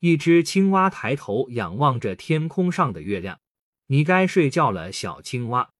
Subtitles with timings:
[0.00, 3.38] 一只青蛙抬头仰望着天空上的月亮。
[3.86, 5.70] 你该睡觉了，小青蛙。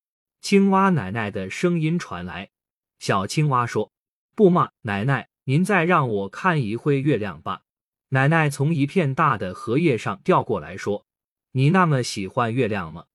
[0.40, 2.50] 青蛙奶奶的声音传来。
[2.98, 3.92] 小青蛙说
[4.36, 7.62] ：“不嘛，奶奶，您再让我看一会月亮吧。”
[8.12, 11.07] 奶奶从一片大的荷叶上掉过来说
[11.52, 13.07] ：“你那么喜欢月亮吗？”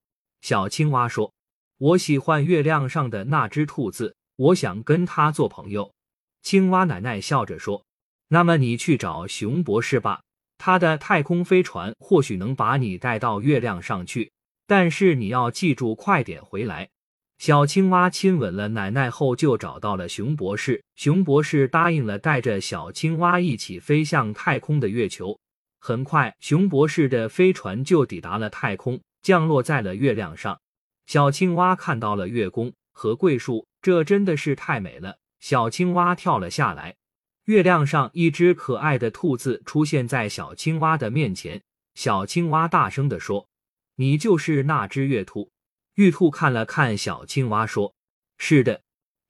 [0.42, 1.34] 小青蛙说
[1.78, 5.94] ：“我喜欢月亮上的那只兔子，我想跟它做朋友。”
[6.42, 7.86] 青蛙奶奶笑着说
[8.30, 10.22] ：“那么你去找熊博士吧，
[10.58, 14.32] 他的太空飞船或许能把你带到月亮上去。
[14.68, 16.90] 但是你要记住，快点回来。”
[17.38, 20.82] 小青蛙亲吻了奶奶后，就找到了熊博士。
[20.96, 25.38] 熊博士答应了带着小青蛙一起飞向太空的月球。
[25.80, 30.60] 很快，熊博士的飞船就抵达了太空，降落在了月亮上。
[31.06, 35.18] 小青蛙看到了月宫和桂树，这真的是太美了。
[35.40, 36.96] 小青蛙跳了下来，
[37.46, 41.62] 月亮上一只可爱的兔子出现在小青蛙的面前。
[41.94, 43.48] 小青蛙大声地说
[43.96, 45.52] ：“你就是那只月兔。”
[45.96, 47.94] 玉兔看了看小青蛙，说
[48.38, 48.82] ：“是的。”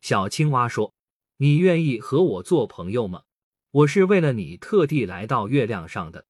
[0.01, 0.93] 小青蛙说
[1.37, 3.23] ：“你愿意和我做朋友吗？
[3.71, 6.25] 我是为了你特地来到月亮上的。”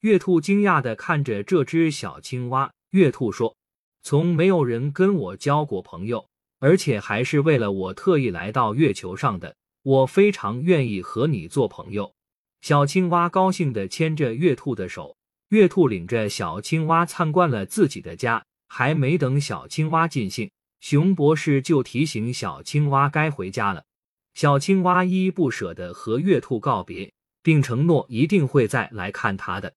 [0.00, 2.72] 月兔惊讶地看着这只小青蛙。
[2.90, 3.56] 月兔说
[4.02, 6.28] ：“从没有人跟我交过朋友。”
[6.60, 12.14] 而且还是为了我特意来到月球上的，我非常愿意和你做朋友。
[12.60, 15.16] 小青蛙高兴地牵着月兔的手，
[15.48, 18.44] 月兔领着小青蛙参观了自己的家。
[18.72, 20.48] 还没等小青蛙尽兴，
[20.80, 23.84] 熊博士就提醒小青蛙该回家了。
[24.34, 29.74] 小青蛙依依不舍地和月兔告别，并承诺一定会再来看它的。